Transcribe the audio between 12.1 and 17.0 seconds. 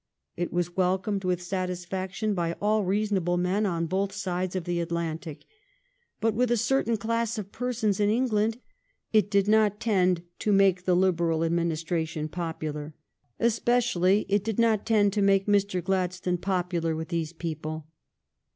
popular. Especially it did not tend to make Mr. Gladstone popular